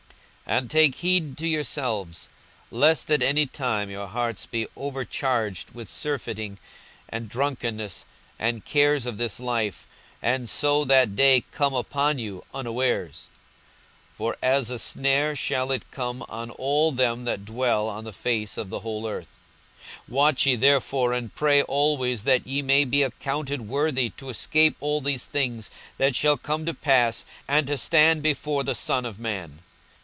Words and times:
42:021:034 0.51 0.59
And 0.59 0.69
take 0.69 0.95
heed 0.95 1.37
to 1.37 1.47
yourselves, 1.47 2.27
lest 2.71 3.09
at 3.09 3.23
any 3.23 3.45
time 3.45 3.89
your 3.89 4.07
hearts 4.07 4.45
be 4.45 4.67
overcharged 4.75 5.69
with 5.71 5.87
surfeiting, 5.89 6.57
and 7.07 7.29
drunkenness, 7.29 8.05
and 8.37 8.65
cares 8.65 9.05
of 9.05 9.17
this 9.17 9.39
life, 9.39 9.87
and 10.21 10.49
so 10.49 10.83
that 10.83 11.15
day 11.15 11.45
come 11.51 11.73
upon 11.73 12.19
you 12.19 12.43
unawares. 12.53 13.29
42:021:035 14.17 14.17
For 14.17 14.37
as 14.43 14.69
a 14.69 14.77
snare 14.77 15.35
shall 15.37 15.71
it 15.71 15.89
come 15.89 16.21
on 16.27 16.49
all 16.49 16.91
them 16.91 17.23
that 17.23 17.45
dwell 17.45 17.87
on 17.87 18.03
the 18.03 18.11
face 18.11 18.57
of 18.57 18.69
the 18.69 18.81
whole 18.81 19.07
earth. 19.07 19.29
42:021:036 19.99 19.99
Watch 20.09 20.45
ye 20.45 20.55
therefore, 20.57 21.13
and 21.13 21.33
pray 21.33 21.61
always, 21.61 22.25
that 22.25 22.45
ye 22.45 22.61
may 22.61 22.83
be 22.83 23.03
accounted 23.03 23.69
worthy 23.69 24.09
to 24.09 24.27
escape 24.27 24.75
all 24.81 24.99
these 24.99 25.27
things 25.27 25.71
that 25.97 26.13
shall 26.13 26.35
come 26.35 26.65
to 26.65 26.73
pass, 26.73 27.23
and 27.47 27.67
to 27.67 27.77
stand 27.77 28.21
before 28.21 28.65
the 28.65 28.75
Son 28.75 29.05
of 29.05 29.17
man. 29.17 29.59